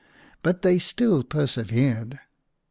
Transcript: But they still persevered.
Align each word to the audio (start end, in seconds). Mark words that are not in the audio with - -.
But 0.41 0.63
they 0.63 0.79
still 0.79 1.23
persevered. 1.23 2.19